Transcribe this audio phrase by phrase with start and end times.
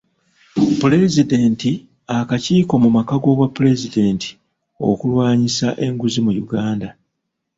[0.79, 1.71] Pulezidenti
[2.19, 4.29] akakiiko mu maka g’Obwapulezidenti
[4.89, 6.89] okulwanyisa enguzi mu Uganda.